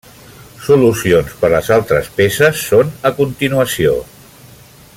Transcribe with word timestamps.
Solucions 0.67 1.35
per 1.41 1.51
les 1.55 1.69
altres 1.75 2.09
peces 2.21 2.63
són 2.71 2.89
a 3.11 3.13
continuació. 3.21 3.95